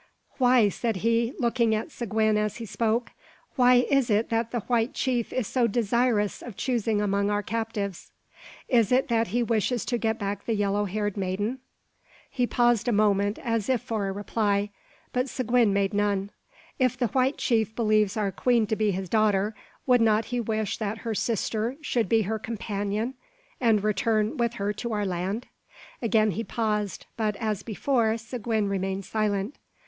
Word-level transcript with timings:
"Why," 0.39 0.67
said 0.69 0.95
he, 1.05 1.31
looking 1.37 1.75
at 1.75 1.91
Seguin 1.91 2.35
as 2.35 2.55
he 2.57 2.65
spoke, 2.65 3.11
"why 3.55 3.75
is 3.87 4.09
it 4.09 4.29
that 4.29 4.49
the 4.49 4.61
white 4.61 4.95
chief 4.95 5.31
is 5.31 5.45
so 5.45 5.67
desirous 5.67 6.41
of 6.41 6.57
choosing 6.57 6.99
among 6.99 7.29
our 7.29 7.43
captives? 7.43 8.09
Is 8.67 8.91
it 8.91 9.09
that 9.09 9.27
he 9.27 9.43
wishes 9.43 9.85
to 9.85 9.99
get 9.99 10.17
back 10.17 10.45
the 10.47 10.55
yellow 10.55 10.85
haired 10.85 11.17
maiden?" 11.17 11.59
He 12.31 12.47
paused 12.47 12.87
a 12.87 12.91
moment, 12.91 13.37
as 13.43 13.69
if 13.69 13.79
for 13.83 14.07
a 14.07 14.11
reply; 14.11 14.71
but 15.13 15.29
Seguin 15.29 15.71
made 15.71 15.93
none. 15.93 16.31
"If 16.79 16.97
the 16.97 17.09
white 17.09 17.37
chief 17.37 17.75
believes 17.75 18.17
our 18.17 18.31
queen 18.31 18.65
to 18.65 18.75
be 18.75 18.89
his 18.89 19.07
daughter, 19.07 19.53
would 19.85 20.01
not 20.01 20.25
he 20.25 20.39
wish 20.39 20.79
that 20.79 20.97
her 21.05 21.13
sister 21.13 21.75
should 21.79 22.09
be 22.09 22.23
her 22.23 22.39
companion, 22.39 23.13
and 23.59 23.83
return 23.83 24.35
with 24.37 24.55
her 24.55 24.73
to 24.73 24.93
our 24.93 25.05
land?" 25.05 25.45
Again 26.01 26.31
he 26.31 26.43
paused; 26.43 27.05
but, 27.17 27.35
as 27.35 27.61
before, 27.61 28.17
Seguin 28.17 28.67
remained 28.67 29.05
silent. 29.05 29.57